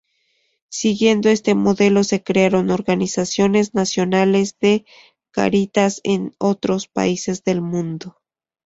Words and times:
Siguiendo 0.71 1.29
este 1.29 1.53
modelo 1.53 2.03
se 2.03 2.23
crearon 2.23 2.71
organizaciones 2.71 3.75
nacionales 3.75 4.57
de 4.59 4.83
Cáritas 5.29 6.01
en 6.03 6.33
otros 6.39 6.87
países 6.87 7.43
del 7.43 7.61
mundo. 7.61 8.19